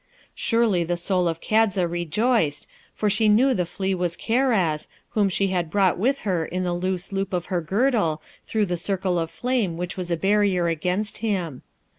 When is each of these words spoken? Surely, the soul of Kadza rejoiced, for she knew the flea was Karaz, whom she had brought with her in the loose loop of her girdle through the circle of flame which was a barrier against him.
Surely, 0.33 0.83
the 0.83 0.97
soul 0.97 1.27
of 1.27 1.41
Kadza 1.41 1.87
rejoiced, 1.87 2.65
for 2.91 3.07
she 3.07 3.29
knew 3.29 3.53
the 3.53 3.67
flea 3.67 3.93
was 3.93 4.15
Karaz, 4.17 4.87
whom 5.09 5.29
she 5.29 5.49
had 5.49 5.69
brought 5.69 5.95
with 5.99 6.21
her 6.25 6.43
in 6.43 6.63
the 6.63 6.73
loose 6.73 7.11
loop 7.11 7.33
of 7.33 7.53
her 7.53 7.61
girdle 7.61 8.19
through 8.47 8.65
the 8.65 8.77
circle 8.77 9.19
of 9.19 9.29
flame 9.29 9.77
which 9.77 9.97
was 9.97 10.09
a 10.09 10.17
barrier 10.17 10.67
against 10.67 11.17
him. 11.19 11.61